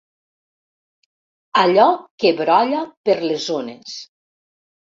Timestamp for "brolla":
2.41-2.81